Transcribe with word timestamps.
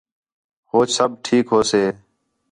ہوچ 0.71 0.89
سب 0.97 1.09
ٹھیک 1.23 1.45
ہوسے 1.53 1.83